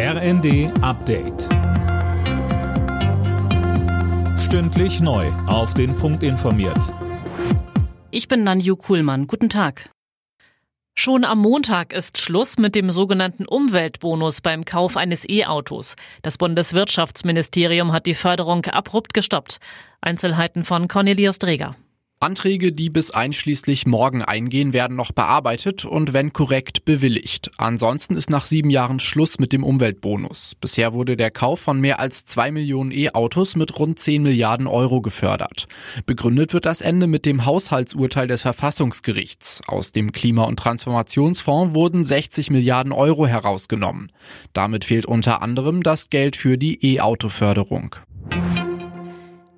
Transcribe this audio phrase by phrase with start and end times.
[0.00, 1.48] RND Update.
[4.38, 5.26] Stündlich neu.
[5.48, 6.94] Auf den Punkt informiert.
[8.12, 9.26] Ich bin Nanju Kuhlmann.
[9.26, 9.90] Guten Tag.
[10.94, 15.96] Schon am Montag ist Schluss mit dem sogenannten Umweltbonus beim Kauf eines E-Autos.
[16.22, 19.58] Das Bundeswirtschaftsministerium hat die Förderung abrupt gestoppt.
[20.00, 21.74] Einzelheiten von Cornelius Dreger.
[22.20, 27.52] Anträge, die bis einschließlich morgen eingehen, werden noch bearbeitet und wenn korrekt bewilligt.
[27.58, 30.56] Ansonsten ist nach sieben Jahren Schluss mit dem Umweltbonus.
[30.60, 35.00] Bisher wurde der Kauf von mehr als zwei Millionen E-Autos mit rund zehn Milliarden Euro
[35.00, 35.68] gefördert.
[36.06, 39.60] Begründet wird das Ende mit dem Haushaltsurteil des Verfassungsgerichts.
[39.68, 44.10] Aus dem Klima- und Transformationsfonds wurden 60 Milliarden Euro herausgenommen.
[44.52, 47.94] Damit fehlt unter anderem das Geld für die E-Auto-Förderung.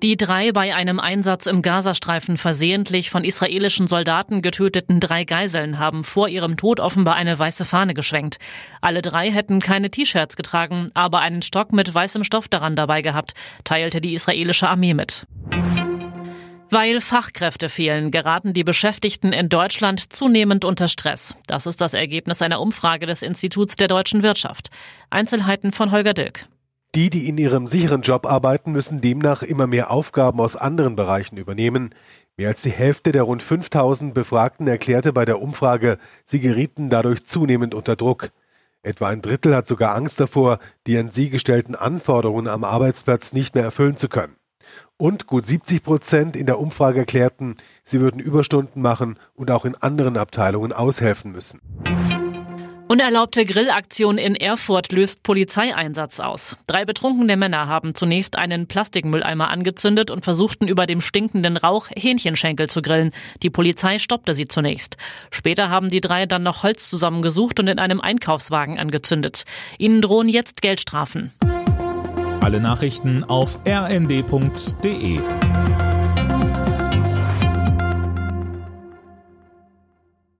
[0.03, 6.03] Die drei bei einem Einsatz im Gazastreifen versehentlich von israelischen Soldaten getöteten drei Geiseln haben
[6.03, 8.39] vor ihrem Tod offenbar eine weiße Fahne geschwenkt.
[8.81, 13.35] Alle drei hätten keine T-Shirts getragen, aber einen Stock mit weißem Stoff daran dabei gehabt,
[13.63, 15.27] teilte die israelische Armee mit.
[16.71, 21.35] Weil Fachkräfte fehlen, geraten die Beschäftigten in Deutschland zunehmend unter Stress.
[21.45, 24.71] Das ist das Ergebnis einer Umfrage des Instituts der deutschen Wirtschaft.
[25.11, 26.47] Einzelheiten von Holger Dilk.
[26.93, 31.37] Die, die in ihrem sicheren Job arbeiten, müssen demnach immer mehr Aufgaben aus anderen Bereichen
[31.37, 31.95] übernehmen.
[32.35, 37.25] Mehr als die Hälfte der rund 5000 Befragten erklärte bei der Umfrage, sie gerieten dadurch
[37.25, 38.31] zunehmend unter Druck.
[38.83, 43.55] Etwa ein Drittel hat sogar Angst davor, die an sie gestellten Anforderungen am Arbeitsplatz nicht
[43.55, 44.35] mehr erfüllen zu können.
[44.97, 49.75] Und gut 70 Prozent in der Umfrage erklärten, sie würden Überstunden machen und auch in
[49.75, 51.61] anderen Abteilungen aushelfen müssen.
[52.91, 56.57] Unerlaubte Grillaktion in Erfurt löst Polizeieinsatz aus.
[56.67, 62.69] Drei betrunkene Männer haben zunächst einen Plastikmülleimer angezündet und versuchten über dem stinkenden Rauch Hähnchenschenkel
[62.69, 63.13] zu grillen.
[63.43, 64.97] Die Polizei stoppte sie zunächst.
[65.29, 69.45] Später haben die drei dann noch Holz zusammengesucht und in einem Einkaufswagen angezündet.
[69.77, 71.31] Ihnen drohen jetzt Geldstrafen.
[72.41, 75.21] Alle Nachrichten auf rnd.de